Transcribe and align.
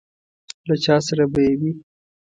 له 0.67 0.75
چا 0.83 0.95
سره 1.07 1.25
به 1.31 1.39
یې 1.47 1.53
وي. 1.59 1.71